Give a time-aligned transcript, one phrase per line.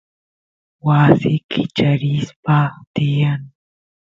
[0.85, 2.57] wasi kicharispa
[2.93, 3.41] tiyan